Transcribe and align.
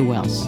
Who 0.00 0.14
else? 0.14 0.46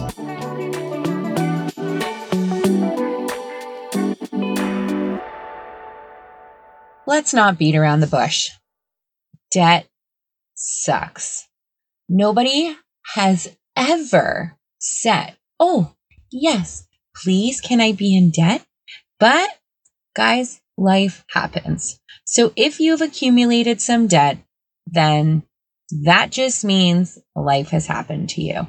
Let's 7.05 7.35
not 7.35 7.59
beat 7.59 7.75
around 7.75 7.99
the 7.99 8.07
bush. 8.07 8.49
Debt 9.51 9.87
sucks. 10.55 11.47
Nobody 12.09 12.75
has 13.13 13.55
ever 13.75 14.57
said, 14.79 15.37
Oh, 15.59 15.93
yes, 16.31 16.87
please, 17.15 17.61
can 17.61 17.79
I 17.79 17.91
be 17.91 18.17
in 18.17 18.31
debt? 18.31 18.65
But 19.19 19.49
guys, 20.15 20.61
life 20.79 21.23
happens. 21.29 21.99
So 22.25 22.53
if 22.55 22.79
you've 22.79 23.01
accumulated 23.01 23.81
some 23.81 24.07
debt, 24.07 24.39
then 24.87 25.43
that 26.05 26.31
just 26.31 26.65
means 26.65 27.19
life 27.35 27.69
has 27.69 27.85
happened 27.85 28.29
to 28.29 28.41
you. 28.41 28.67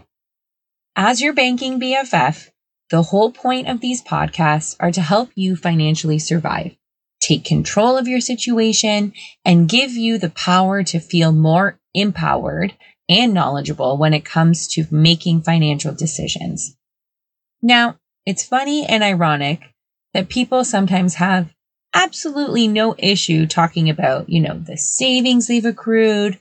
As 0.97 1.21
your 1.21 1.33
banking 1.33 1.81
BFF, 1.81 2.51
the 2.91 3.03
whole 3.03 3.33
point 3.33 3.69
of 3.69 3.81
these 3.81 4.01
podcasts 4.01 4.77
are 4.79 4.93
to 4.93 5.03
help 5.03 5.31
you 5.35 5.57
financially 5.57 6.21
survive, 6.21 6.77
take 7.21 7.45
control 7.45 7.97
of 7.97 8.07
your 8.07 8.21
situation, 8.21 9.13
and 9.45 9.69
give 9.69 9.91
you 9.91 10.19
the 10.19 10.31
power 10.31 10.85
to 10.85 11.01
feel 11.01 11.33
more 11.33 11.81
empowered 11.95 12.75
and 13.09 13.35
knowledgeable 13.35 13.99
when 13.99 14.15
it 14.15 14.25
comes 14.25 14.69
to 14.69 14.87
making 14.89 15.43
financial 15.43 15.93
decisions. 15.93 16.77
Now, 17.61 17.99
it's 18.25 18.45
funny 18.45 18.87
and 18.87 19.03
ironic 19.03 19.63
that 20.13 20.29
people 20.29 20.65
sometimes 20.65 21.15
have 21.17 21.53
absolutely 21.93 22.69
no 22.69 22.95
issue 22.99 23.47
talking 23.47 23.91
about, 23.91 24.29
you 24.29 24.41
know, 24.41 24.59
the 24.59 24.77
savings 24.77 25.49
they've 25.49 25.65
accrued, 25.65 26.39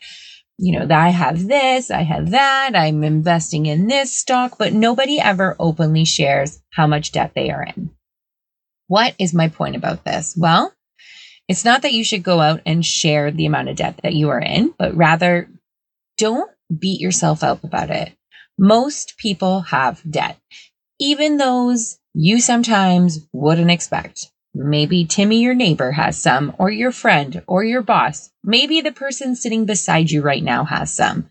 you 0.58 0.78
know, 0.78 0.86
that 0.86 1.00
I 1.00 1.10
have 1.10 1.48
this, 1.48 1.90
I 1.92 2.02
have 2.02 2.32
that, 2.32 2.72
I'm 2.76 3.04
investing 3.04 3.66
in 3.66 3.88
this 3.88 4.12
stock, 4.12 4.58
but 4.58 4.74
nobody 4.74 5.20
ever 5.20 5.56
openly 5.60 6.06
shares 6.06 6.62
how 6.72 6.88
much 6.88 7.12
debt 7.12 7.32
they 7.36 7.50
are 7.50 7.64
in. 7.64 7.92
What 8.88 9.16
is 9.18 9.34
my 9.34 9.48
point 9.48 9.76
about 9.76 10.04
this? 10.04 10.36
Well, 10.38 10.74
it's 11.48 11.66
not 11.66 11.82
that 11.82 11.94
you 11.94 12.04
should 12.04 12.24
go 12.24 12.40
out 12.40 12.62
and 12.66 12.86
share 12.86 13.32
the 13.32 13.46
amount 13.46 13.70
of 13.70 13.76
debt 13.76 14.00
that 14.04 14.14
you 14.14 14.30
are 14.30 14.40
in, 14.40 14.74
but 14.78 14.96
rather 14.96 15.50
don't 16.18 16.50
beat 16.80 17.02
yourself 17.02 17.44
up 17.44 17.64
about 17.64 17.90
it. 17.90 18.14
Most 18.58 19.18
people 19.18 19.62
have 19.62 20.02
debt, 20.10 20.38
even 21.00 21.38
those 21.38 22.00
you 22.14 22.40
sometimes 22.40 23.28
wouldn't 23.34 23.72
expect. 23.72 24.32
Maybe 24.54 25.06
Timmy, 25.06 25.42
your 25.42 25.56
neighbor, 25.56 25.92
has 25.92 26.18
some, 26.18 26.54
or 26.60 26.70
your 26.70 26.92
friend, 26.92 27.42
or 27.48 27.64
your 27.64 27.82
boss. 27.82 28.30
Maybe 28.44 28.82
the 28.82 28.92
person 28.92 29.36
sitting 29.36 29.66
beside 29.66 30.12
you 30.12 30.22
right 30.22 30.44
now 30.44 30.64
has 30.66 30.94
some. 30.94 31.30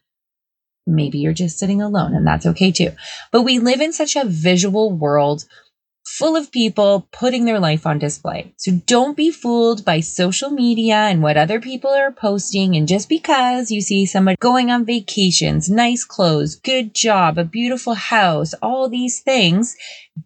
Maybe 0.86 1.18
you're 1.18 1.32
just 1.32 1.58
sitting 1.58 1.80
alone, 1.80 2.14
and 2.14 2.26
that's 2.26 2.46
okay 2.46 2.72
too. 2.72 2.90
But 3.30 3.42
we 3.42 3.60
live 3.60 3.80
in 3.80 3.92
such 3.92 4.16
a 4.16 4.24
visual 4.24 4.90
world 4.90 5.44
full 6.04 6.36
of 6.36 6.50
people 6.50 7.08
putting 7.12 7.44
their 7.44 7.60
life 7.60 7.86
on 7.86 7.98
display. 7.98 8.52
So 8.56 8.72
don't 8.86 9.16
be 9.16 9.30
fooled 9.30 9.84
by 9.84 10.00
social 10.00 10.50
media 10.50 10.96
and 10.96 11.22
what 11.22 11.36
other 11.36 11.60
people 11.60 11.90
are 11.90 12.10
posting. 12.10 12.76
And 12.76 12.88
just 12.88 13.08
because 13.08 13.70
you 13.70 13.80
see 13.80 14.04
somebody 14.04 14.36
going 14.40 14.70
on 14.70 14.84
vacations, 14.84 15.70
nice 15.70 16.04
clothes, 16.04 16.56
good 16.56 16.94
job, 16.94 17.38
a 17.38 17.44
beautiful 17.44 17.94
house, 17.94 18.52
all 18.54 18.88
these 18.88 19.20
things 19.20 19.76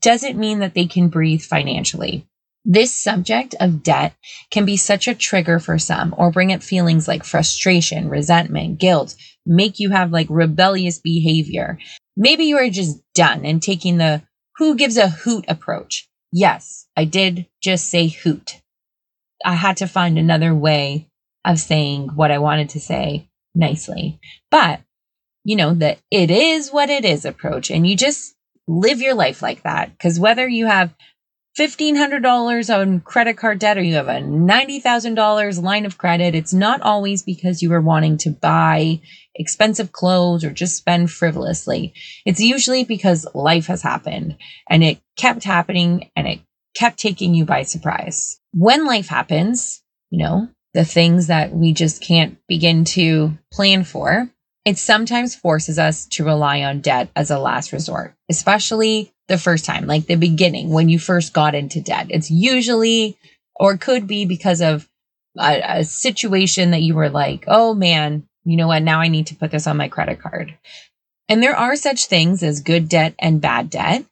doesn't 0.00 0.38
mean 0.38 0.60
that 0.60 0.74
they 0.74 0.86
can 0.86 1.08
breathe 1.08 1.42
financially. 1.42 2.26
This 2.68 2.92
subject 2.92 3.54
of 3.60 3.84
debt 3.84 4.16
can 4.50 4.64
be 4.64 4.76
such 4.76 5.06
a 5.06 5.14
trigger 5.14 5.60
for 5.60 5.78
some 5.78 6.12
or 6.18 6.32
bring 6.32 6.52
up 6.52 6.64
feelings 6.64 7.06
like 7.06 7.22
frustration, 7.22 8.08
resentment, 8.08 8.80
guilt, 8.80 9.14
make 9.46 9.78
you 9.78 9.90
have 9.90 10.10
like 10.10 10.26
rebellious 10.28 10.98
behavior. 10.98 11.78
Maybe 12.16 12.46
you 12.46 12.56
are 12.56 12.68
just 12.68 13.00
done 13.14 13.44
and 13.44 13.62
taking 13.62 13.98
the 13.98 14.22
who 14.56 14.74
gives 14.74 14.96
a 14.96 15.08
hoot 15.08 15.44
approach. 15.46 16.08
Yes, 16.32 16.88
I 16.96 17.04
did 17.04 17.46
just 17.62 17.88
say 17.88 18.08
hoot. 18.08 18.60
I 19.44 19.54
had 19.54 19.76
to 19.76 19.86
find 19.86 20.18
another 20.18 20.52
way 20.52 21.08
of 21.44 21.60
saying 21.60 22.08
what 22.16 22.32
I 22.32 22.38
wanted 22.38 22.70
to 22.70 22.80
say 22.80 23.28
nicely. 23.54 24.18
But, 24.50 24.80
you 25.44 25.54
know, 25.54 25.72
the 25.72 25.98
it 26.10 26.32
is 26.32 26.70
what 26.70 26.90
it 26.90 27.04
is 27.04 27.24
approach. 27.24 27.70
And 27.70 27.86
you 27.86 27.96
just 27.96 28.34
live 28.66 29.00
your 29.00 29.14
life 29.14 29.40
like 29.40 29.62
that. 29.62 29.92
Because 29.92 30.18
whether 30.18 30.48
you 30.48 30.66
have 30.66 30.92
$1,500 31.58 32.78
on 32.78 33.00
credit 33.00 33.38
card 33.38 33.58
debt 33.58 33.78
or 33.78 33.82
you 33.82 33.94
have 33.94 34.08
a 34.08 34.20
$90,000 34.20 35.62
line 35.62 35.86
of 35.86 35.96
credit, 35.96 36.34
it's 36.34 36.52
not 36.52 36.82
always 36.82 37.22
because 37.22 37.62
you 37.62 37.72
are 37.72 37.80
wanting 37.80 38.18
to 38.18 38.30
buy 38.30 39.00
expensive 39.34 39.90
clothes 39.90 40.44
or 40.44 40.50
just 40.50 40.76
spend 40.76 41.10
frivolously. 41.10 41.94
It's 42.26 42.40
usually 42.40 42.84
because 42.84 43.26
life 43.34 43.66
has 43.66 43.80
happened 43.80 44.36
and 44.68 44.84
it 44.84 44.98
kept 45.16 45.44
happening 45.44 46.10
and 46.14 46.26
it 46.26 46.40
kept 46.76 46.98
taking 46.98 47.34
you 47.34 47.46
by 47.46 47.62
surprise. 47.62 48.38
When 48.52 48.84
life 48.84 49.08
happens, 49.08 49.82
you 50.10 50.18
know, 50.18 50.48
the 50.74 50.84
things 50.84 51.28
that 51.28 51.52
we 51.54 51.72
just 51.72 52.02
can't 52.02 52.36
begin 52.48 52.84
to 52.84 53.38
plan 53.50 53.84
for, 53.84 54.30
it 54.66 54.76
sometimes 54.78 55.36
forces 55.36 55.78
us 55.78 56.06
to 56.06 56.24
rely 56.24 56.62
on 56.62 56.80
debt 56.80 57.08
as 57.14 57.30
a 57.30 57.38
last 57.38 57.72
resort, 57.72 58.14
especially 58.28 59.12
the 59.28 59.38
first 59.38 59.64
time, 59.64 59.86
like 59.86 60.06
the 60.06 60.16
beginning 60.16 60.70
when 60.70 60.88
you 60.88 60.98
first 60.98 61.32
got 61.32 61.54
into 61.54 61.80
debt. 61.80 62.08
It's 62.10 62.32
usually 62.32 63.16
or 63.54 63.76
could 63.76 64.08
be 64.08 64.26
because 64.26 64.60
of 64.60 64.88
a, 65.38 65.78
a, 65.78 65.84
situation 65.84 66.72
that 66.72 66.82
you 66.82 66.94
were 66.94 67.08
like, 67.08 67.44
oh 67.46 67.74
man, 67.74 68.26
you 68.44 68.56
know 68.56 68.66
what? 68.66 68.82
Now 68.82 69.00
I 69.00 69.08
need 69.08 69.28
to 69.28 69.36
put 69.36 69.52
this 69.52 69.68
on 69.68 69.76
my 69.76 69.88
credit 69.88 70.20
card. 70.20 70.58
And 71.28 71.42
there 71.42 71.56
are 71.56 71.76
such 71.76 72.06
things 72.06 72.42
as 72.42 72.60
good 72.60 72.88
debt 72.88 73.14
and 73.20 73.40
bad 73.40 73.70
debt. 73.70 74.04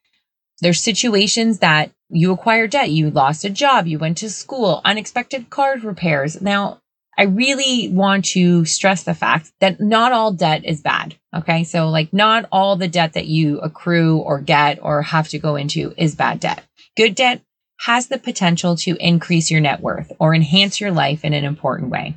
There's 0.61 0.81
situations 0.81 1.59
that 1.59 1.91
you 2.11 2.33
acquire 2.33 2.69
debt, 2.69 2.91
you 2.91 3.11
lost 3.11 3.45
a 3.45 3.51
job, 3.51 3.89
you 3.89 3.99
went 3.99 4.19
to 4.19 4.31
school, 4.31 4.81
unexpected 4.85 5.51
card 5.51 5.83
repairs. 5.83 6.41
Now, 6.41 6.81
I 7.17 7.25
really 7.25 7.89
want 7.89 8.25
to 8.27 8.65
stress 8.65 9.05
the 9.05 9.15
fact 9.15 9.53
that 9.61 9.81
not 9.81 10.13
all 10.13 10.33
debt 10.33 10.65
is 10.65 10.81
bad. 10.81 11.15
Okay. 11.35 11.65
So, 11.65 11.89
like, 11.89 12.13
not 12.13 12.47
all 12.51 12.77
the 12.77 12.89
debt 12.89 13.13
that 13.15 13.27
you 13.27 13.61
accrue 13.61 14.19
or 14.19 14.41
get 14.41 14.79
or 14.83 15.03
have 15.03 15.29
to 15.29 15.39
go 15.39 15.57
into 15.57 15.95
is 15.97 16.15
bad 16.15 16.41
debt. 16.41 16.65
Good 16.97 17.15
debt 17.15 17.43
has 17.87 18.09
the 18.09 18.19
potential 18.19 18.77
to 18.77 18.97
increase 18.99 19.51
your 19.51 19.61
net 19.61 19.81
worth 19.81 20.13
or 20.19 20.35
enhance 20.35 20.81
your 20.81 20.91
life 20.91 21.25
in 21.25 21.35
an 21.35 21.45
important 21.45 21.91
way. 21.91 22.17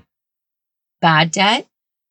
Bad 1.02 1.32
debt 1.32 1.68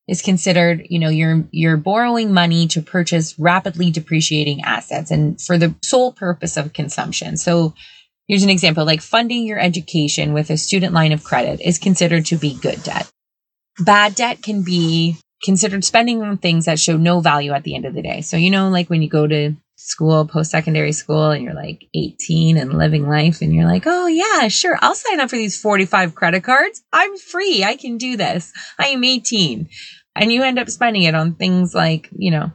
is 0.07 0.21
considered, 0.21 0.87
you 0.89 0.99
know, 0.99 1.09
you're 1.09 1.43
you're 1.51 1.77
borrowing 1.77 2.33
money 2.33 2.67
to 2.67 2.81
purchase 2.81 3.37
rapidly 3.37 3.91
depreciating 3.91 4.61
assets 4.61 5.11
and 5.11 5.41
for 5.41 5.57
the 5.57 5.75
sole 5.81 6.13
purpose 6.13 6.55
of 6.55 6.73
consumption. 6.73 7.35
So 7.35 7.73
Here's 8.27 8.43
an 8.43 8.49
example 8.49 8.85
like 8.85 9.01
funding 9.01 9.45
your 9.45 9.59
education 9.59 10.33
with 10.33 10.49
a 10.49 10.57
student 10.57 10.93
line 10.93 11.13
of 11.13 11.23
credit 11.23 11.61
is 11.61 11.79
considered 11.79 12.25
to 12.27 12.37
be 12.37 12.55
good 12.55 12.83
debt. 12.83 13.09
Bad 13.79 14.15
debt 14.15 14.43
can 14.43 14.63
be 14.63 15.17
considered 15.43 15.85
spending 15.85 16.21
on 16.21 16.37
things 16.37 16.65
that 16.65 16.79
show 16.79 16.97
no 16.97 17.19
value 17.19 17.51
at 17.51 17.63
the 17.63 17.75
end 17.75 17.85
of 17.85 17.93
the 17.93 18.01
day. 18.01 18.21
So, 18.21 18.37
you 18.37 18.49
know, 18.49 18.69
like 18.69 18.89
when 18.89 19.01
you 19.01 19.09
go 19.09 19.27
to 19.27 19.55
school, 19.75 20.25
post 20.25 20.51
secondary 20.51 20.91
school, 20.91 21.31
and 21.31 21.43
you're 21.43 21.53
like 21.53 21.87
18 21.93 22.57
and 22.57 22.73
living 22.73 23.07
life, 23.07 23.41
and 23.41 23.53
you're 23.53 23.67
like, 23.67 23.83
oh, 23.85 24.07
yeah, 24.07 24.47
sure, 24.47 24.77
I'll 24.81 24.95
sign 24.95 25.19
up 25.19 25.29
for 25.29 25.35
these 25.35 25.59
45 25.61 26.15
credit 26.15 26.43
cards. 26.43 26.81
I'm 26.91 27.15
free. 27.17 27.63
I 27.63 27.75
can 27.75 27.97
do 27.97 28.17
this. 28.17 28.51
I 28.79 28.87
am 28.87 29.03
18. 29.03 29.69
And 30.15 30.31
you 30.31 30.43
end 30.43 30.57
up 30.57 30.69
spending 30.69 31.03
it 31.03 31.15
on 31.15 31.35
things 31.35 31.75
like, 31.75 32.09
you 32.11 32.31
know, 32.31 32.51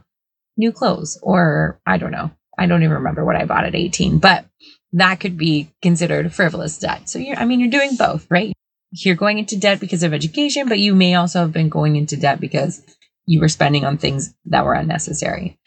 new 0.57 0.71
clothes, 0.71 1.17
or 1.23 1.79
I 1.87 1.97
don't 1.97 2.11
know. 2.11 2.31
I 2.57 2.67
don't 2.67 2.83
even 2.83 2.97
remember 2.97 3.25
what 3.25 3.37
I 3.37 3.45
bought 3.45 3.65
at 3.65 3.73
18, 3.73 4.19
but 4.19 4.45
that 4.93 5.19
could 5.19 5.37
be 5.37 5.71
considered 5.81 6.33
frivolous 6.33 6.77
debt. 6.77 7.09
So 7.09 7.19
you're, 7.19 7.37
I 7.37 7.45
mean, 7.45 7.59
you're 7.59 7.69
doing 7.69 7.95
both, 7.95 8.25
right? 8.29 8.53
You're 8.91 9.15
going 9.15 9.39
into 9.39 9.57
debt 9.57 9.79
because 9.79 10.03
of 10.03 10.13
education, 10.13 10.69
but 10.69 10.79
you 10.79 10.93
may 10.93 11.15
also 11.15 11.39
have 11.39 11.51
been 11.51 11.69
going 11.69 11.95
into 11.95 12.15
debt 12.15 12.39
because 12.39 12.81
you 13.25 13.39
were 13.39 13.49
spending 13.49 13.85
on 13.85 13.97
things 13.97 14.33
that 14.45 14.65
were 14.65 14.73
unnecessary. 14.73 15.57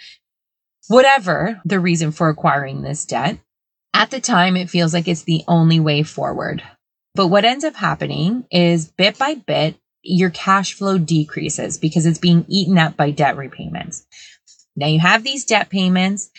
Whatever 0.88 1.60
the 1.64 1.80
reason 1.80 2.12
for 2.12 2.28
acquiring 2.28 2.82
this 2.82 3.04
debt, 3.04 3.38
at 3.92 4.10
the 4.10 4.20
time, 4.20 4.56
it 4.56 4.70
feels 4.70 4.94
like 4.94 5.08
it's 5.08 5.22
the 5.22 5.42
only 5.48 5.80
way 5.80 6.04
forward. 6.04 6.62
But 7.14 7.28
what 7.28 7.44
ends 7.44 7.64
up 7.64 7.74
happening 7.74 8.44
is 8.50 8.86
bit 8.86 9.18
by 9.18 9.34
bit, 9.34 9.76
your 10.02 10.30
cash 10.30 10.74
flow 10.74 10.98
decreases 10.98 11.78
because 11.78 12.06
it's 12.06 12.18
being 12.18 12.44
eaten 12.48 12.78
up 12.78 12.96
by 12.96 13.10
debt 13.10 13.36
repayments. 13.36 14.06
Now 14.76 14.86
you 14.86 15.00
have 15.00 15.24
these 15.24 15.44
debt 15.44 15.70
payments 15.70 16.30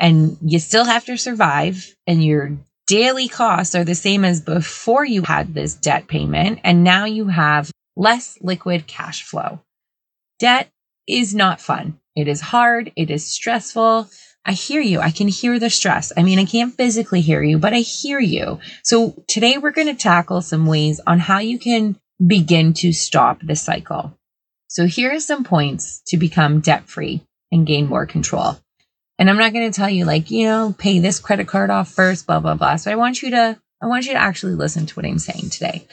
and 0.00 0.38
you 0.42 0.58
still 0.58 0.84
have 0.84 1.04
to 1.04 1.16
survive 1.16 1.94
and 2.06 2.24
your 2.24 2.56
daily 2.88 3.28
costs 3.28 3.74
are 3.74 3.84
the 3.84 3.94
same 3.94 4.24
as 4.24 4.40
before 4.40 5.04
you 5.04 5.22
had 5.22 5.54
this 5.54 5.74
debt 5.74 6.08
payment 6.08 6.58
and 6.64 6.82
now 6.82 7.04
you 7.04 7.28
have 7.28 7.70
less 7.96 8.38
liquid 8.40 8.86
cash 8.86 9.22
flow. 9.22 9.60
Debt 10.40 10.68
is 11.06 11.34
not 11.34 11.60
fun. 11.60 12.00
It 12.16 12.26
is 12.26 12.40
hard, 12.40 12.90
it 12.96 13.10
is 13.10 13.24
stressful. 13.24 14.08
I 14.44 14.52
hear 14.52 14.80
you. 14.80 15.00
I 15.00 15.10
can 15.10 15.28
hear 15.28 15.58
the 15.58 15.68
stress. 15.68 16.12
I 16.16 16.22
mean, 16.22 16.38
I 16.38 16.46
can't 16.46 16.74
physically 16.74 17.20
hear 17.20 17.42
you, 17.42 17.58
but 17.58 17.74
I 17.74 17.80
hear 17.80 18.18
you. 18.18 18.58
So 18.82 19.22
today 19.28 19.58
we're 19.58 19.70
going 19.70 19.86
to 19.86 19.94
tackle 19.94 20.40
some 20.40 20.64
ways 20.64 20.98
on 21.06 21.18
how 21.18 21.40
you 21.40 21.58
can 21.58 21.98
begin 22.26 22.72
to 22.74 22.92
stop 22.92 23.40
the 23.42 23.54
cycle. 23.54 24.16
So 24.66 24.86
here 24.86 25.14
are 25.14 25.20
some 25.20 25.44
points 25.44 26.00
to 26.06 26.16
become 26.16 26.60
debt 26.60 26.88
free 26.88 27.20
and 27.52 27.66
gain 27.66 27.86
more 27.86 28.06
control. 28.06 28.56
And 29.20 29.28
I'm 29.28 29.36
not 29.36 29.52
going 29.52 29.70
to 29.70 29.76
tell 29.76 29.90
you 29.90 30.06
like, 30.06 30.30
you 30.30 30.46
know, 30.46 30.74
pay 30.78 30.98
this 30.98 31.20
credit 31.20 31.46
card 31.46 31.68
off 31.68 31.92
first, 31.92 32.26
blah, 32.26 32.40
blah, 32.40 32.54
blah. 32.54 32.76
So 32.76 32.90
I 32.90 32.94
want 32.96 33.20
you 33.20 33.30
to, 33.32 33.60
I 33.82 33.86
want 33.86 34.06
you 34.06 34.14
to 34.14 34.18
actually 34.18 34.54
listen 34.54 34.86
to 34.86 34.94
what 34.94 35.04
I'm 35.04 35.18
saying 35.18 35.50
today. 35.50 35.86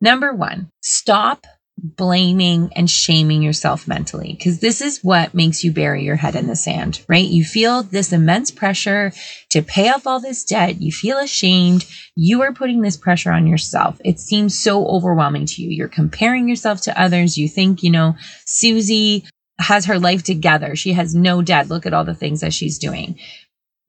Number 0.00 0.32
one, 0.32 0.70
stop 0.80 1.46
blaming 1.76 2.70
and 2.74 2.88
shaming 2.88 3.42
yourself 3.42 3.86
mentally 3.86 4.32
because 4.32 4.60
this 4.60 4.80
is 4.80 5.04
what 5.04 5.34
makes 5.34 5.62
you 5.62 5.72
bury 5.72 6.04
your 6.04 6.16
head 6.16 6.34
in 6.34 6.46
the 6.46 6.56
sand, 6.56 7.04
right? 7.06 7.26
You 7.26 7.44
feel 7.44 7.82
this 7.82 8.14
immense 8.14 8.50
pressure 8.50 9.12
to 9.50 9.60
pay 9.60 9.90
off 9.90 10.06
all 10.06 10.18
this 10.18 10.42
debt. 10.42 10.80
You 10.80 10.90
feel 10.90 11.18
ashamed. 11.18 11.84
You 12.16 12.40
are 12.40 12.52
putting 12.52 12.80
this 12.80 12.96
pressure 12.96 13.30
on 13.30 13.46
yourself. 13.46 14.00
It 14.06 14.20
seems 14.20 14.58
so 14.58 14.86
overwhelming 14.86 15.44
to 15.46 15.62
you. 15.62 15.68
You're 15.68 15.88
comparing 15.88 16.48
yourself 16.48 16.80
to 16.82 16.98
others. 16.98 17.36
You 17.36 17.46
think, 17.46 17.82
you 17.82 17.90
know, 17.90 18.16
Susie 18.46 19.26
has 19.60 19.86
her 19.86 19.98
life 19.98 20.22
together. 20.22 20.74
She 20.74 20.92
has 20.94 21.14
no 21.14 21.42
debt. 21.42 21.68
Look 21.68 21.86
at 21.86 21.92
all 21.92 22.04
the 22.04 22.14
things 22.14 22.40
that 22.40 22.54
she's 22.54 22.78
doing. 22.78 23.18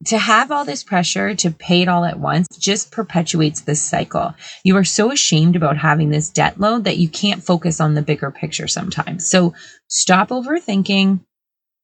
To 0.07 0.17
have 0.17 0.51
all 0.51 0.65
this 0.65 0.83
pressure 0.83 1.35
to 1.35 1.51
pay 1.51 1.83
it 1.83 1.87
all 1.87 2.05
at 2.05 2.19
once 2.19 2.47
just 2.57 2.91
perpetuates 2.91 3.61
this 3.61 3.81
cycle. 3.81 4.33
You 4.63 4.75
are 4.77 4.83
so 4.83 5.11
ashamed 5.11 5.55
about 5.55 5.77
having 5.77 6.09
this 6.09 6.29
debt 6.29 6.59
load 6.59 6.85
that 6.85 6.97
you 6.97 7.07
can't 7.07 7.43
focus 7.43 7.79
on 7.79 7.93
the 7.93 8.01
bigger 8.01 8.31
picture 8.31 8.67
sometimes. 8.67 9.29
So 9.29 9.53
stop 9.87 10.29
overthinking. 10.29 11.21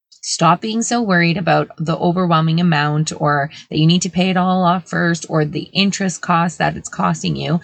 Stop 0.09 0.61
being 0.61 0.81
so 0.81 1.01
worried 1.01 1.37
about 1.37 1.69
the 1.77 1.95
overwhelming 1.95 2.59
amount 2.59 3.13
or 3.21 3.51
that 3.69 3.77
you 3.77 3.85
need 3.85 4.01
to 4.01 4.09
pay 4.09 4.31
it 4.31 4.37
all 4.37 4.63
off 4.63 4.89
first 4.89 5.27
or 5.29 5.45
the 5.45 5.69
interest 5.73 6.21
cost 6.21 6.57
that 6.57 6.75
it's 6.75 6.89
costing 6.89 7.35
you 7.35 7.61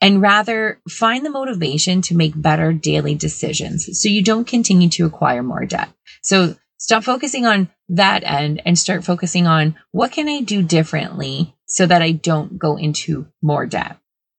and 0.00 0.22
rather 0.22 0.80
find 0.88 1.24
the 1.24 1.30
motivation 1.30 2.02
to 2.02 2.16
make 2.16 2.40
better 2.40 2.72
daily 2.72 3.14
decisions 3.14 4.00
so 4.00 4.08
you 4.08 4.22
don't 4.22 4.46
continue 4.46 4.88
to 4.88 5.06
acquire 5.06 5.42
more 5.42 5.64
debt. 5.64 5.90
So 6.22 6.56
stop 6.78 7.04
focusing 7.04 7.46
on 7.46 7.70
that 7.88 8.22
end 8.24 8.62
and 8.64 8.78
start 8.78 9.04
focusing 9.04 9.46
on 9.46 9.76
what 9.92 10.12
can 10.12 10.28
I 10.28 10.40
do 10.40 10.62
differently 10.62 11.54
so 11.66 11.86
that 11.86 12.02
I 12.02 12.12
don't 12.12 12.58
go 12.58 12.76
into 12.76 13.26
more 13.42 13.66
debt. 13.66 13.98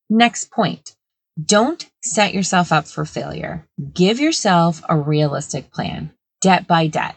Next 0.10 0.52
point. 0.52 0.96
Don't 1.44 1.90
set 2.04 2.34
yourself 2.34 2.72
up 2.72 2.88
for 2.88 3.06
failure. 3.06 3.68
Give 3.94 4.20
yourself 4.20 4.84
a 4.90 4.98
realistic 4.98 5.72
plan, 5.72 6.12
debt 6.42 6.68
by 6.68 6.88
debt. 6.88 7.16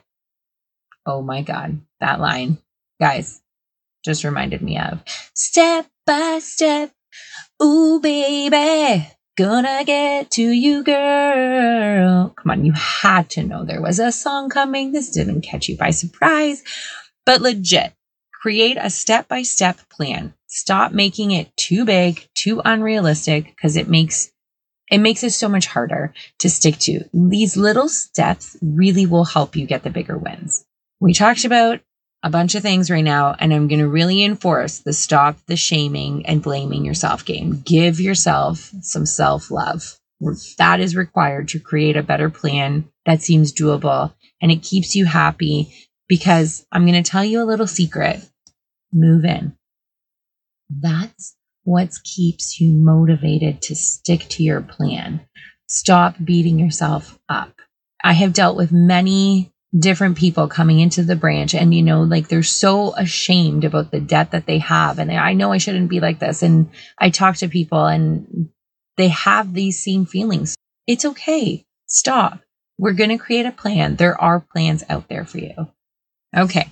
Oh 1.05 1.20
my 1.20 1.43
God, 1.43 1.81
that 2.00 2.20
line, 2.20 2.58
guys, 3.00 3.43
just 4.05 4.25
reminded 4.25 4.62
me 4.62 4.79
of 4.79 5.02
step 5.35 5.87
by 6.06 6.38
step, 6.41 6.93
Ooh, 7.62 8.00
baby, 8.00 9.08
gonna 9.37 9.84
get 9.84 10.31
to 10.32 10.43
you, 10.43 10.82
girl. 10.82 12.34
Come 12.37 12.50
on, 12.50 12.64
you 12.64 12.72
had 12.72 13.31
to 13.31 13.43
know 13.43 13.64
there 13.64 13.81
was 13.82 13.99
a 13.99 14.12
song 14.12 14.49
coming. 14.49 14.93
This 14.93 15.11
didn't 15.11 15.43
catch 15.43 15.69
you 15.69 15.76
by 15.76 15.90
surprise, 15.90 16.62
but 17.25 17.40
legit. 17.40 17.93
Create 18.43 18.76
a 18.78 18.90
step 18.90 19.28
by 19.28 19.43
step 19.43 19.78
plan. 19.88 20.34
Stop 20.49 20.93
making 20.93 21.31
it 21.31 21.56
too 21.56 21.84
big, 21.84 22.28
too 22.34 22.61
unrealistic, 22.64 23.46
because 23.46 23.76
it 23.76 23.88
makes 23.88 24.31
it 24.90 24.99
makes 24.99 25.22
it 25.25 25.31
so 25.31 25.49
much 25.49 25.67
harder 25.67 26.12
to 26.40 26.50
stick 26.50 26.78
to. 26.81 27.05
These 27.14 27.56
little 27.56 27.88
steps 27.88 28.56
really 28.60 29.06
will 29.06 29.25
help 29.25 29.56
you 29.56 29.67
get 29.67 29.82
the 29.82 29.90
bigger 29.90 30.19
wins. 30.19 30.67
We 31.00 31.14
talked 31.14 31.44
about 31.44 31.81
a 32.25 32.31
bunch 32.31 32.55
of 32.55 32.62
things 32.62 32.91
right 32.91 33.05
now, 33.05 33.37
and 33.38 33.53
I'm 33.53 33.69
going 33.69 33.81
to 33.81 33.87
really 33.87 34.25
enforce 34.25 34.79
the 34.79 34.94
stop 34.94 35.37
the 35.47 35.56
shaming 35.56 36.25
and 36.25 36.43
blaming 36.43 36.82
yourself 36.82 37.26
game. 37.26 37.61
Give 37.61 38.00
yourself 38.00 38.73
some 38.81 39.05
self 39.05 39.50
love. 39.50 39.99
That 40.56 40.81
is 40.81 40.97
required 40.97 41.49
to 41.49 41.61
create 41.61 41.99
a 41.99 42.03
better 42.03 42.31
plan 42.31 42.88
that 43.05 43.21
seems 43.21 43.53
doable 43.53 44.15
and 44.41 44.50
it 44.50 44.62
keeps 44.62 44.94
you 44.94 45.05
happy 45.05 45.75
because 46.09 46.67
I'm 46.73 46.87
going 46.87 47.03
to 47.03 47.11
tell 47.11 47.25
you 47.25 47.43
a 47.43 47.44
little 47.44 47.67
secret. 47.67 48.27
Move 48.91 49.27
in. 49.27 49.55
That's 50.70 51.37
what 51.65 51.91
keeps 52.05 52.59
you 52.59 52.73
motivated 52.73 53.61
to 53.62 53.75
stick 53.75 54.20
to 54.31 54.43
your 54.43 54.62
plan. 54.62 55.27
Stop 55.69 56.17
beating 56.25 56.59
yourself 56.59 57.19
up. 57.29 57.53
I 58.03 58.15
have 58.15 58.32
dealt 58.32 58.56
with 58.56 58.73
many 58.73 59.54
different 59.76 60.17
people 60.17 60.47
coming 60.47 60.79
into 60.79 61.03
the 61.03 61.17
branch 61.17 61.55
and 61.55 61.75
you 61.75 61.82
know 61.82 62.03
like 62.03 62.29
they're 62.29 62.43
so 62.44 62.94
ashamed 62.94 63.65
about 63.65 63.91
the 63.91 64.00
debt 64.00 64.31
that 64.31 64.47
they 64.47 64.59
have 64.59 64.99
and 64.99 65.11
I 65.11 65.32
know 65.32 65.53
I 65.53 65.59
shouldn't 65.59 65.91
be 65.91 66.00
like 66.00 66.21
this 66.21 66.43
and 66.43 66.71
I 66.99 67.11
talk 67.11 67.37
to 67.38 67.49
people 67.49 67.85
and 67.85 68.50
they 68.97 69.09
have 69.09 69.53
these 69.53 69.82
same 69.82 70.06
feelings. 70.06 70.55
It's 70.87 71.05
okay. 71.05 71.67
Stop. 71.87 72.41
We're 72.79 72.93
going 72.93 73.11
to 73.11 73.19
create 73.19 73.47
a 73.47 73.53
plan. 73.53 73.97
There 73.97 74.21
are 74.21 74.41
plans 74.41 74.85
out 74.88 75.09
there 75.09 75.25
for 75.25 75.38
you. 75.38 75.69
Okay. 76.37 76.69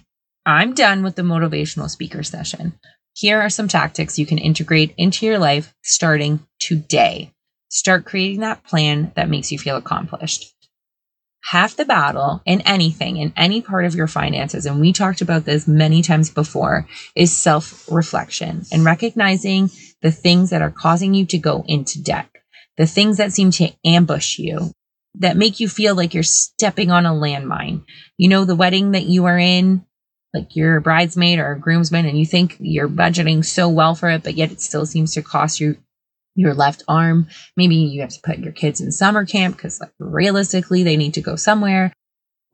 I'm 0.47 0.75
done 0.75 1.03
with 1.03 1.17
the 1.17 1.23
motivational 1.23 1.89
speaker 1.89 2.23
session. 2.23 2.79
Here 3.15 3.41
are 3.41 3.51
some 3.51 3.69
tactics 3.69 4.19
you 4.19 4.27
can 4.27 4.39
integrate 4.39 4.95
into 4.97 5.27
your 5.27 5.39
life 5.39 5.75
starting 5.83 6.47
today. 6.59 7.33
Start 7.69 8.05
creating 8.05 8.41
that 8.41 8.65
plan 8.65 9.13
that 9.17 9.29
makes 9.29 9.51
you 9.51 9.59
feel 9.59 9.77
accomplished 9.77 10.55
half 11.43 11.77
the 11.77 11.85
battle 11.85 12.41
in 12.47 12.61
anything, 12.63 13.17
in 13.17 13.33
any 13.37 13.61
part 13.61 13.85
of 13.85 13.95
your 13.95 14.07
finances, 14.07 14.67
and 14.67 14.81
we 14.81 14.93
talked 14.93 15.21
about 15.21 15.45
this 15.45 15.67
many 15.67 16.03
times 16.03 16.31
before, 16.31 16.87
is 17.15 17.37
self 17.37 17.91
reflection 17.91 18.63
and 18.73 18.85
recognizing 18.85 19.71
the 20.03 20.11
things 20.11 20.51
that 20.51 20.63
are 20.63 20.71
causing 20.71 21.15
you 21.15 21.27
to 21.27 21.39
go 21.39 21.65
into 21.67 22.03
debt, 22.03 22.29
the 22.77 22.87
things 22.87 23.17
that 23.17 23.33
seem 23.33 23.51
to 23.51 23.71
ambush 23.85 24.39
you, 24.39 24.73
that 25.17 25.37
make 25.37 25.61
you 25.61 25.69
feel 25.69 25.95
like 25.95 26.15
you're 26.15 26.23
stepping 26.23 26.91
on 26.91 27.07
a 27.07 27.11
landmine. 27.11 27.85
You 28.17 28.29
know, 28.29 28.45
the 28.45 28.57
wedding 28.57 28.93
that 28.93 29.05
you 29.05 29.27
are 29.27 29.39
in, 29.39 29.85
like 30.33 30.57
you're 30.57 30.77
a 30.77 30.83
bridesmaid 30.83 31.39
or 31.39 31.53
a 31.53 31.59
groomsman, 31.59 32.07
and 32.07 32.19
you 32.19 32.25
think 32.25 32.57
you're 32.61 32.89
budgeting 32.89 33.45
so 33.45 33.69
well 33.69 33.95
for 33.95 34.09
it, 34.09 34.23
but 34.23 34.35
yet 34.35 34.53
it 34.53 34.61
still 34.61 34.87
seems 34.87 35.15
to 35.15 35.23
cost 35.23 35.61
you 35.61 35.77
your 36.35 36.55
left 36.55 36.83
arm. 36.89 37.29
Maybe 37.57 37.77
you 37.77 38.01
have 38.01 38.11
to 38.11 38.21
put 38.23 38.39
your 38.39 38.53
kids 38.53 38.81
in 38.81 38.93
summer 38.93 39.27
camp 39.27 39.57
because, 39.57 39.81
like, 39.81 39.93
realistically, 39.99 40.83
they 40.83 40.97
need 40.97 41.15
to 41.15 41.21
go 41.21 41.37
somewhere. 41.37 41.93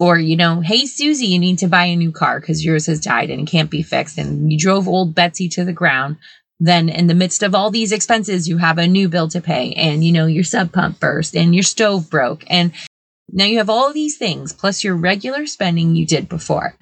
Or, 0.01 0.19
you 0.19 0.37
know, 0.37 0.61
hey, 0.61 0.87
Susie, 0.87 1.27
you 1.27 1.39
need 1.39 1.59
to 1.59 1.67
buy 1.67 1.87
a 1.87 1.97
new 1.97 2.13
car 2.13 2.39
because 2.39 2.65
yours 2.65 2.87
has 2.87 3.01
died 3.01 3.31
and 3.31 3.49
can't 3.49 3.71
be 3.71 3.83
fixed. 3.83 4.19
And 4.19 4.51
you 4.53 4.59
drove 4.59 4.87
old 4.87 5.15
Betsy 5.15 5.49
to 5.51 5.65
the 5.65 5.73
ground. 5.73 6.17
Then, 6.61 6.89
in 6.89 7.07
the 7.07 7.15
midst 7.15 7.43
of 7.43 7.55
all 7.55 7.71
these 7.71 7.93
expenses, 7.93 8.49
you 8.49 8.59
have 8.59 8.79
a 8.79 8.87
new 8.87 9.09
bill 9.09 9.29
to 9.29 9.41
pay. 9.41 9.73
And, 9.73 10.05
you 10.05 10.13
know, 10.13 10.27
your 10.27 10.45
sump 10.45 10.73
pump 10.73 11.01
burst 11.01 11.37
and 11.37 11.55
your 11.55 11.65
stove 11.65 12.11
broke. 12.11 12.45
And 12.49 12.73
now 13.31 13.45
you 13.45 13.59
have 13.59 13.71
all 13.71 13.93
these 13.93 14.17
things 14.17 14.53
plus 14.53 14.83
your 14.83 14.97
regular 14.97 15.47
spending 15.47 15.95
you 15.95 16.07
did 16.07 16.29
before. 16.29 16.75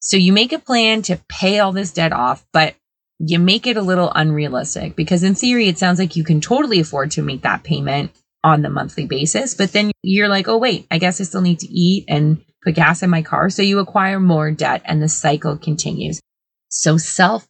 So 0.00 0.16
you 0.16 0.32
make 0.32 0.52
a 0.52 0.58
plan 0.58 1.02
to 1.02 1.20
pay 1.28 1.58
all 1.58 1.72
this 1.72 1.92
debt 1.92 2.12
off, 2.12 2.44
but 2.52 2.74
you 3.18 3.38
make 3.38 3.66
it 3.66 3.76
a 3.76 3.82
little 3.82 4.12
unrealistic 4.14 4.94
because 4.96 5.22
in 5.22 5.34
theory 5.34 5.68
it 5.68 5.78
sounds 5.78 5.98
like 5.98 6.16
you 6.16 6.24
can 6.24 6.40
totally 6.40 6.80
afford 6.80 7.10
to 7.10 7.22
make 7.22 7.42
that 7.42 7.64
payment 7.64 8.10
on 8.44 8.62
the 8.62 8.70
monthly 8.70 9.06
basis 9.06 9.54
but 9.54 9.72
then 9.72 9.90
you're 10.02 10.28
like 10.28 10.46
oh 10.46 10.58
wait 10.58 10.86
i 10.90 10.98
guess 10.98 11.20
i 11.20 11.24
still 11.24 11.40
need 11.40 11.58
to 11.58 11.66
eat 11.66 12.04
and 12.08 12.40
put 12.62 12.74
gas 12.74 13.02
in 13.02 13.10
my 13.10 13.22
car. 13.22 13.50
So 13.50 13.62
you 13.62 13.78
acquire 13.78 14.20
more 14.20 14.50
debt 14.50 14.82
and 14.84 15.02
the 15.02 15.08
cycle 15.08 15.56
continues. 15.56 16.20
So 16.68 16.96
self 16.98 17.48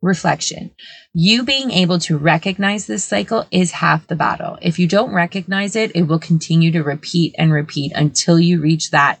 reflection 0.00 0.70
you 1.12 1.42
being 1.42 1.72
able 1.72 1.98
to 1.98 2.16
recognize 2.16 2.86
this 2.86 3.04
cycle 3.04 3.44
is 3.50 3.72
half 3.72 4.06
the 4.06 4.14
battle. 4.14 4.56
If 4.62 4.78
you 4.78 4.86
don't 4.86 5.12
recognize 5.12 5.74
it 5.74 5.90
it 5.96 6.02
will 6.02 6.20
continue 6.20 6.70
to 6.72 6.84
repeat 6.84 7.34
and 7.36 7.52
repeat 7.52 7.92
until 7.96 8.38
you 8.38 8.60
reach 8.60 8.92
that. 8.92 9.20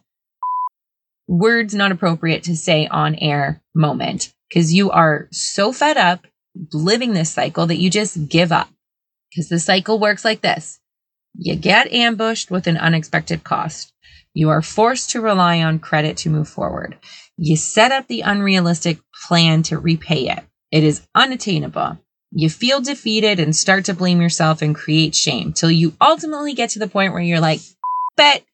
Words 1.26 1.74
not 1.74 1.90
appropriate 1.90 2.44
to 2.44 2.56
say 2.56 2.86
on 2.86 3.16
air 3.16 3.60
moment 3.74 4.32
because 4.48 4.72
you 4.72 4.90
are 4.90 5.28
so 5.30 5.72
fed 5.72 5.96
up 5.96 6.26
living 6.72 7.12
this 7.12 7.30
cycle 7.30 7.66
that 7.66 7.78
you 7.78 7.90
just 7.90 8.28
give 8.28 8.52
up. 8.52 8.68
Because 9.30 9.48
the 9.48 9.58
cycle 9.58 9.98
works 9.98 10.24
like 10.24 10.40
this 10.40 10.80
you 11.40 11.54
get 11.54 11.92
ambushed 11.92 12.50
with 12.50 12.66
an 12.66 12.76
unexpected 12.76 13.44
cost. 13.44 13.92
You 14.34 14.48
are 14.50 14.62
forced 14.62 15.10
to 15.10 15.20
rely 15.20 15.62
on 15.62 15.78
credit 15.78 16.16
to 16.18 16.30
move 16.30 16.48
forward. 16.48 16.96
You 17.36 17.56
set 17.56 17.92
up 17.92 18.08
the 18.08 18.22
unrealistic 18.22 18.98
plan 19.26 19.62
to 19.64 19.78
repay 19.78 20.28
it. 20.28 20.44
It 20.72 20.84
is 20.84 21.06
unattainable. 21.14 21.98
You 22.32 22.50
feel 22.50 22.80
defeated 22.80 23.40
and 23.40 23.54
start 23.54 23.86
to 23.86 23.94
blame 23.94 24.20
yourself 24.20 24.60
and 24.62 24.74
create 24.74 25.14
shame 25.14 25.52
till 25.52 25.70
you 25.70 25.94
ultimately 26.00 26.54
get 26.54 26.70
to 26.70 26.78
the 26.78 26.88
point 26.88 27.12
where 27.12 27.22
you're 27.22 27.40
like, 27.40 27.60
bet 28.16 28.44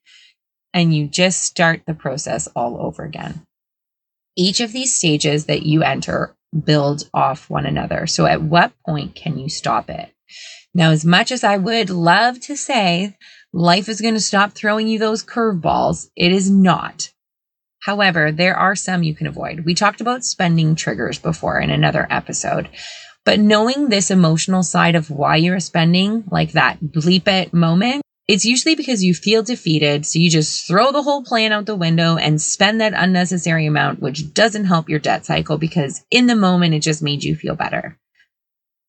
and 0.73 0.95
you 0.95 1.07
just 1.07 1.43
start 1.43 1.83
the 1.87 1.95
process 1.95 2.49
all 2.55 2.79
over 2.81 3.05
again. 3.05 3.47
Each 4.37 4.61
of 4.61 4.73
these 4.73 4.97
stages 4.97 5.47
that 5.47 5.63
you 5.63 5.83
enter 5.83 6.37
build 6.65 7.09
off 7.13 7.51
one 7.51 7.67
another. 7.67 8.07
So, 8.07 8.27
at 8.27 8.43
what 8.43 8.73
point 8.87 9.15
can 9.15 9.39
you 9.39 9.49
stop 9.49 9.91
it? 9.91 10.11
Now, 10.75 10.91
as 10.91 11.05
much 11.05 11.31
as 11.31 11.45
I 11.45 11.57
would 11.57 11.91
love 11.91 12.41
to 12.41 12.57
say 12.57 13.17
life 13.53 13.89
is 13.89 14.01
going 14.01 14.15
to 14.15 14.21
stop 14.21 14.53
throwing 14.53 14.89
you 14.89 14.99
those 14.99 15.25
curveballs, 15.25 16.09
it 16.17 16.33
is 16.33 16.51
not. 16.51 17.11
However, 17.85 18.33
there 18.33 18.57
are 18.57 18.75
some 18.75 19.03
you 19.03 19.15
can 19.15 19.27
avoid. 19.27 19.65
We 19.65 19.75
talked 19.75 20.01
about 20.01 20.25
spending 20.25 20.75
triggers 20.75 21.19
before 21.19 21.61
in 21.61 21.71
another 21.71 22.07
episode. 22.11 22.69
But 23.25 23.41
knowing 23.41 23.89
this 23.89 24.11
emotional 24.11 24.63
side 24.63 24.95
of 24.95 25.11
why 25.11 25.37
you're 25.37 25.61
spending, 25.61 26.25
like 26.31 26.53
that 26.53 26.83
bleep 26.83 27.29
it 27.29 27.53
moment, 27.53 28.03
it's 28.27 28.45
usually 28.45 28.75
because 28.75 29.05
you 29.05 29.15
feel 29.15 29.43
defeated. 29.43 30.07
So 30.07 30.19
you 30.19 30.31
just 30.31 30.67
throw 30.67 30.93
the 30.93 31.03
whole 31.03 31.23
plan 31.23 31.53
out 31.53 31.67
the 31.67 31.77
window 31.77 32.17
and 32.17 32.41
spend 32.41 32.81
that 32.81 32.95
unnecessary 32.95 33.67
amount, 33.67 34.01
which 34.01 34.33
doesn't 34.33 34.65
help 34.65 34.89
your 34.89 34.99
debt 34.99 35.27
cycle 35.27 35.59
because 35.59 36.05
in 36.11 36.27
the 36.27 36.35
moment, 36.35 36.75
it 36.75 36.81
just 36.81 37.03
made 37.03 37.23
you 37.23 37.37
feel 37.37 37.55
better. 37.55 37.99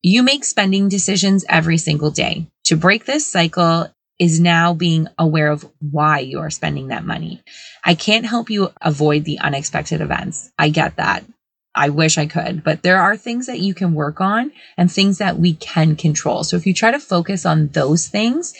You 0.01 0.24
make 0.24 0.46
spending 0.46 0.88
decisions 0.88 1.44
every 1.50 1.77
single 1.77 2.12
day. 2.12 2.48
To 2.65 2.77
break 2.77 3.06
this 3.06 3.27
cycle 3.27 3.92
is 4.20 4.39
now 4.39 4.74
being 4.74 5.08
aware 5.20 5.51
of 5.51 5.70
why 5.80 6.20
you 6.20 6.39
are 6.39 6.50
spending 6.50 6.88
that 6.88 7.06
money. 7.06 7.42
I 7.84 7.96
can't 7.96 8.25
help 8.25 8.50
you 8.50 8.72
avoid 8.82 9.25
the 9.25 9.39
unexpected 9.39 10.00
events. 10.00 10.51
I 10.58 10.70
get 10.70 10.96
that. 10.96 11.25
I 11.77 11.89
wish 11.89 12.18
I 12.18 12.25
could, 12.25 12.63
but 12.63 12.84
there 12.84 13.01
are 13.01 13.18
things 13.18 13.48
that 13.48 13.60
you 13.60 13.74
can 13.74 13.94
work 13.94 14.22
on 14.22 14.54
and 14.77 14.89
things 14.89 15.18
that 15.18 15.38
we 15.38 15.56
can 15.56 15.98
control. 15.98 16.46
So 16.46 16.56
if 16.56 16.65
you 16.65 16.74
try 16.74 16.92
to 16.92 17.00
focus 17.00 17.46
on 17.46 17.68
those 17.70 18.08
things, 18.08 18.54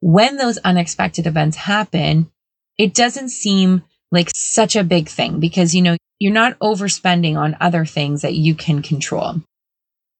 when 0.00 0.36
those 0.36 0.58
unexpected 0.58 1.26
events 1.26 1.56
happen, 1.56 2.30
it 2.78 2.94
doesn't 2.94 3.30
seem 3.30 3.82
like 4.10 4.30
such 4.34 4.76
a 4.76 4.84
big 4.84 5.08
thing 5.08 5.40
because, 5.40 5.74
you 5.74 5.82
know, 5.82 5.96
you're 6.18 6.32
not 6.32 6.58
overspending 6.58 7.36
on 7.36 7.56
other 7.60 7.84
things 7.84 8.22
that 8.22 8.34
you 8.34 8.54
can 8.54 8.82
control. 8.82 9.42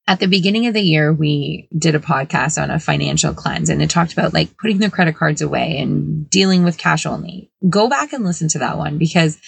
At 0.07 0.21
the 0.21 0.27
beginning 0.27 0.67
of 0.67 0.75
the 0.75 0.81
year, 0.81 1.13
we 1.13 1.69
did 1.77 1.95
a 1.95 2.01
podcast 2.01 2.61
on 2.61 2.71
a 2.71 2.81
financial 2.81 3.35
cleanse 3.35 3.69
and 3.69 3.83
it 3.83 3.91
talked 3.91 4.13
about 4.13 4.33
like 4.33 4.57
putting 4.57 4.79
the 4.79 4.91
credit 4.91 5.17
cards 5.17 5.43
away 5.43 5.79
and 5.79 6.29
dealing 6.31 6.65
with 6.65 6.79
cash 6.79 7.05
only. 7.05 7.51
Go 7.69 7.89
back 7.89 8.13
and 8.13 8.25
listen 8.25 8.49
to 8.49 8.59
that 8.61 8.79
one 8.79 8.97
because 8.97 9.39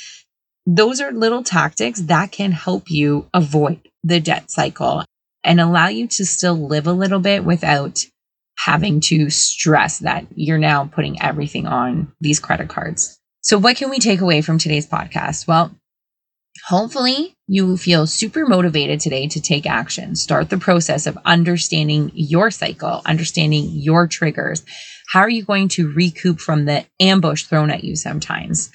those 0.67 1.01
are 1.01 1.13
little 1.13 1.43
tactics 1.43 2.03
that 2.03 2.31
can 2.31 2.53
help 2.53 2.91
you 2.91 3.27
avoid 3.33 3.81
the 4.05 4.21
debt 4.21 4.51
cycle 4.51 5.05
and 5.43 5.61
allow 5.61 5.89
you 5.89 6.07
to 6.07 6.27
still 6.27 6.55
live 6.55 6.87
a 6.87 6.93
little 6.93 7.21
bit 7.21 7.45
without 7.45 8.05
having 8.65 9.01
to 9.01 9.31
stress 9.31 10.01
that 10.01 10.27
you're 10.35 10.59
now 10.59 10.85
putting 10.85 11.21
everything 11.23 11.67
on 11.67 12.13
these 12.21 12.41
credit 12.41 12.69
cards. 12.69 13.19
So, 13.43 13.59
what 13.59 13.77
can 13.77 13.91
we 13.91 13.99
take 13.99 14.21
away 14.21 14.43
from 14.43 14.59
today's 14.59 14.87
podcast? 14.87 15.47
Well, 15.47 15.75
hopefully, 16.69 17.35
you 17.47 17.77
feel 17.77 18.07
super 18.07 18.47
motivated 18.47 19.01
today 19.01 19.29
to 19.29 19.41
take 19.41 19.67
action. 19.67 20.15
Start 20.15 20.51
the 20.51 20.59
process 20.59 21.07
of 21.07 21.19
understanding 21.25 22.11
your 22.15 22.51
cycle, 22.51 23.03
understanding 23.07 23.69
your 23.71 24.07
triggers. 24.07 24.63
How 25.11 25.21
are 25.21 25.31
you 25.31 25.43
going 25.43 25.69
to 25.71 25.93
recoup 25.93 26.39
from 26.39 26.67
the 26.67 26.85
ambush 27.01 27.45
thrown 27.45 27.71
at 27.71 27.83
you 27.83 27.97
sometimes? 27.97 28.71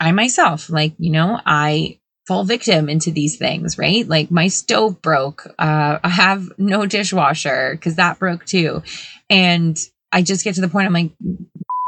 I 0.00 0.12
myself, 0.12 0.68
like, 0.68 0.94
you 0.98 1.10
know, 1.10 1.40
I 1.46 2.00
fall 2.26 2.44
victim 2.44 2.88
into 2.88 3.10
these 3.10 3.36
things, 3.36 3.78
right? 3.78 4.06
Like 4.06 4.30
my 4.30 4.48
stove 4.48 5.00
broke. 5.00 5.46
Uh, 5.58 5.98
I 6.02 6.08
have 6.08 6.50
no 6.58 6.86
dishwasher 6.86 7.72
because 7.72 7.96
that 7.96 8.18
broke 8.18 8.44
too. 8.44 8.82
And 9.30 9.78
I 10.12 10.22
just 10.22 10.44
get 10.44 10.54
to 10.56 10.60
the 10.60 10.68
point 10.68 10.86
I'm 10.86 10.92
like, 10.92 11.12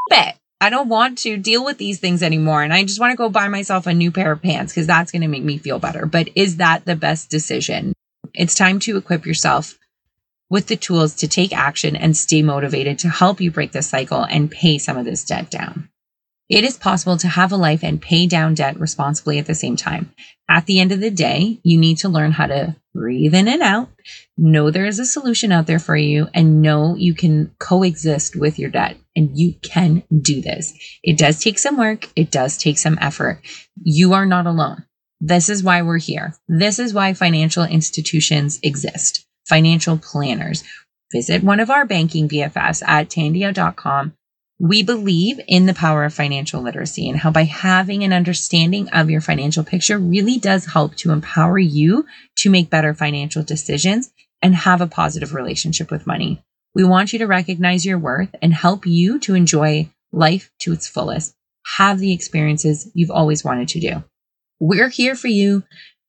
bet 0.09 0.39
I 0.61 0.71
don't 0.71 0.89
want 0.89 1.19
to 1.19 1.37
deal 1.37 1.65
with 1.65 1.79
these 1.79 2.01
things 2.01 2.23
anymore. 2.23 2.63
And 2.63 2.73
I 2.73 2.83
just 2.83 2.99
want 2.99 3.13
to 3.13 3.17
go 3.17 3.29
buy 3.29 3.49
myself 3.49 3.87
a 3.87 3.95
new 3.95 4.11
pair 4.11 4.33
of 4.33 4.43
pants 4.43 4.73
because 4.73 4.87
that's 4.87 5.13
going 5.13 5.23
to 5.23 5.29
make 5.29 5.45
me 5.45 5.59
feel 5.59 5.79
better. 5.79 6.05
But 6.05 6.31
is 6.35 6.57
that 6.57 6.85
the 6.85 6.97
best 6.97 7.31
decision? 7.31 7.93
It's 8.35 8.55
time 8.55 8.81
to 8.81 8.97
equip 8.97 9.25
yourself 9.25 9.79
with 10.51 10.67
the 10.67 10.77
tools 10.77 11.15
to 11.17 11.29
take 11.29 11.57
action 11.57 11.95
and 11.95 12.17
stay 12.17 12.43
motivated 12.43 12.99
to 13.01 13.09
help 13.09 13.41
you 13.41 13.51
break 13.51 13.73
this 13.73 13.89
cycle 13.89 14.23
and 14.23 14.51
pay 14.51 14.79
some 14.79 14.97
of 14.97 15.05
this 15.05 15.25
debt 15.25 15.51
down. 15.51 15.89
It 16.49 16.65
is 16.65 16.79
possible 16.79 17.19
to 17.19 17.29
have 17.29 17.53
a 17.53 17.57
life 17.57 17.83
and 17.83 18.01
pay 18.01 18.27
down 18.27 18.55
debt 18.55 18.81
responsibly 18.81 19.39
at 19.39 19.47
the 19.47 19.55
same 19.55 19.77
time. 19.77 20.13
At 20.49 20.65
the 20.65 20.81
end 20.81 20.93
of 20.93 21.01
the 21.01 21.11
day, 21.11 21.61
you 21.63 21.79
need 21.79 21.99
to 21.99 22.09
learn 22.09 22.33
how 22.33 22.47
to 22.47 22.77
breathe 22.95 23.35
in 23.35 23.49
and 23.49 23.63
out, 23.63 23.91
know 24.37 24.71
there 24.71 24.87
is 24.87 24.99
a 24.99 25.05
solution 25.05 25.53
out 25.53 25.67
there 25.67 25.79
for 25.79 25.97
you, 25.97 26.29
and 26.33 26.63
know 26.63 26.97
you 26.97 27.15
can 27.15 27.55
coexist 27.59 28.35
with 28.35 28.59
your 28.59 28.71
debt. 28.71 28.97
And 29.15 29.37
you 29.37 29.55
can 29.63 30.05
do 30.23 30.41
this. 30.41 30.73
It 31.03 31.19
does 31.19 31.41
take 31.43 31.59
some 31.59 31.77
work, 31.77 32.09
it 32.17 32.31
does 32.31 32.57
take 32.57 32.79
some 32.79 32.99
effort. 33.01 33.41
You 33.83 34.15
are 34.15 34.27
not 34.27 34.47
alone. 34.47 34.85
This 35.21 35.49
is 35.49 35.63
why 35.63 35.83
we're 35.83 35.99
here. 35.99 36.35
This 36.47 36.79
is 36.79 36.95
why 36.95 37.13
financial 37.15 37.65
institutions 37.65 38.61
exist. 38.63 39.27
Financial 39.49 39.99
planners. 39.99 40.63
Visit 41.13 41.43
one 41.43 41.59
of 41.61 41.71
our 41.71 41.85
banking 41.85 42.29
BFFs 42.29 42.83
at 42.87 43.09
tandia.com 43.09 44.15
we 44.59 44.83
believe 44.83 45.41
in 45.47 45.67
the 45.67 45.75
power 45.75 46.05
of 46.05 46.13
financial 46.13 46.61
literacy 46.61 47.09
and 47.09 47.19
how 47.19 47.31
by 47.31 47.45
having 47.45 48.03
an 48.03 48.13
understanding 48.13 48.89
of 48.91 49.09
your 49.09 49.21
financial 49.21 49.63
picture 49.63 49.99
really 49.99 50.39
does 50.39 50.67
help 50.67 50.97
to 50.97 51.13
empower 51.13 51.59
you 51.59 52.05
to 52.37 52.51
make 52.51 52.69
better 52.69 52.93
financial 52.93 53.43
decisions 53.43 54.11
and 54.43 54.55
have 54.55 54.81
a 54.81 54.87
positive 54.87 55.33
relationship 55.33 55.91
with 55.91 56.07
money. 56.07 56.43
We 56.75 56.85
want 56.85 57.13
you 57.13 57.21
to 57.21 57.27
recognize 57.27 57.87
your 57.87 57.99
worth 57.99 58.35
and 58.43 58.53
help 58.53 58.85
you 58.85 59.21
to 59.21 59.35
enjoy 59.35 59.91
life 60.13 60.51
to 60.61 60.73
its 60.73 60.89
fullest. 60.89 61.35
Have 61.77 61.99
the 61.99 62.13
experiences 62.13 62.91
you've 62.95 63.11
always 63.11 63.45
wanted 63.45 63.69
to 63.69 63.81
do. 63.81 64.05
We're 64.59 64.89
here 64.89 65.15
for 65.15 65.29
you 65.29 65.63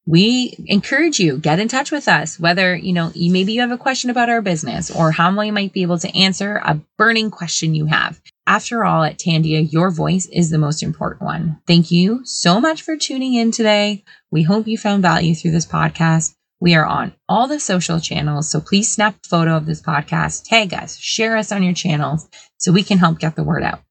we 0.10 0.56
encourage 0.66 1.20
you 1.20 1.38
get 1.38 1.60
in 1.60 1.68
touch 1.68 1.92
with 1.92 2.08
us 2.08 2.40
whether 2.40 2.76
you 2.76 2.94
know 2.94 3.12
you 3.14 3.32
maybe 3.32 3.54
you 3.54 3.62
have 3.62 3.72
a 3.72 3.78
question 3.78 4.10
about 4.10 4.30
our 4.30 4.42
business 4.42 4.90
or 4.90 5.12
how 5.12 5.38
we 5.38 5.52
might 5.52 5.72
be 5.72 5.84
able 5.84 6.00
to 6.00 6.18
answer 6.18 6.60
a 6.66 6.80
burning 6.98 7.30
question 7.30 7.76
you 7.76 7.86
have 7.86 8.20
after 8.50 8.84
all 8.84 9.04
at 9.04 9.18
tandia 9.18 9.72
your 9.72 9.92
voice 9.92 10.26
is 10.28 10.50
the 10.50 10.58
most 10.58 10.84
important 10.84 11.22
one 11.22 11.58
thank 11.68 11.92
you 11.92 12.20
so 12.26 12.60
much 12.60 12.82
for 12.82 12.98
tuning 12.98 13.36
in 13.36 13.52
today 13.52 14.04
we 14.32 14.44
hope 14.44 14.68
you 14.68 14.78
found 14.78 15.02
value 15.02 15.34
through 15.34 15.52
this 15.52 15.66
podcast 15.66 16.34
we 16.60 16.76
are 16.76 16.86
on 16.86 17.14
all 17.30 17.48
the 17.48 17.60
social 17.60 18.00
channels 18.00 18.50
so 18.50 18.60
please 18.60 18.92
snap 18.92 19.16
a 19.24 19.28
photo 19.30 19.56
of 19.56 19.66
this 19.66 19.82
podcast 19.82 20.44
tag 20.44 20.74
us 20.74 20.98
share 20.98 21.38
us 21.38 21.52
on 21.52 21.64
your 21.64 21.74
channels 21.74 22.28
so 22.58 22.72
we 22.72 22.84
can 22.84 22.98
help 22.98 23.20
get 23.20 23.36
the 23.38 23.44
word 23.44 23.64
out 23.64 23.82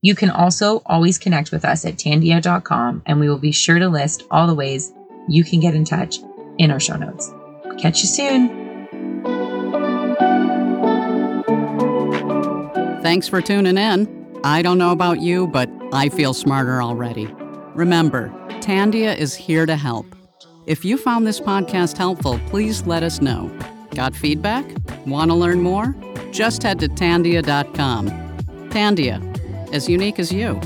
you 0.00 0.14
can 0.14 0.28
also 0.30 0.82
always 0.86 1.18
connect 1.18 1.50
with 1.50 1.64
us 1.64 1.84
at 1.84 1.96
tandia.com 1.96 3.02
and 3.06 3.18
we 3.18 3.28
will 3.28 3.38
be 3.38 3.52
sure 3.52 3.78
to 3.78 3.88
list 3.88 4.22
all 4.30 4.46
the 4.46 4.54
ways 4.54 4.92
you 5.28 5.42
can 5.44 5.60
get 5.60 5.74
in 5.74 5.84
touch 5.84 6.18
in 6.58 6.70
our 6.70 6.80
show 6.80 6.96
notes. 6.96 7.32
Catch 7.78 8.02
you 8.02 8.08
soon. 8.08 8.63
Thanks 13.14 13.28
for 13.28 13.40
tuning 13.40 13.78
in. 13.78 14.40
I 14.42 14.60
don't 14.60 14.76
know 14.76 14.90
about 14.90 15.20
you, 15.20 15.46
but 15.46 15.70
I 15.92 16.08
feel 16.08 16.34
smarter 16.34 16.82
already. 16.82 17.26
Remember, 17.76 18.28
Tandia 18.60 19.16
is 19.16 19.36
here 19.36 19.66
to 19.66 19.76
help. 19.76 20.16
If 20.66 20.84
you 20.84 20.98
found 20.98 21.24
this 21.24 21.38
podcast 21.38 21.96
helpful, 21.96 22.40
please 22.48 22.88
let 22.88 23.04
us 23.04 23.20
know. 23.20 23.56
Got 23.94 24.16
feedback? 24.16 24.64
Want 25.06 25.30
to 25.30 25.36
learn 25.36 25.60
more? 25.62 25.94
Just 26.32 26.64
head 26.64 26.80
to 26.80 26.88
tandia.com. 26.88 28.08
Tandia, 28.70 29.72
as 29.72 29.88
unique 29.88 30.18
as 30.18 30.32
you. 30.32 30.60